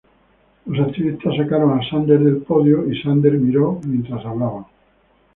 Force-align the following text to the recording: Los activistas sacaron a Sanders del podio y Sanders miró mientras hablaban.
Los 0.65 0.87
activistas 0.87 1.37
sacaron 1.37 1.77
a 1.79 1.87
Sanders 1.87 2.25
del 2.25 2.37
podio 2.37 2.91
y 2.91 2.99
Sanders 3.03 3.39
miró 3.39 3.79
mientras 3.85 4.25
hablaban. 4.25 4.65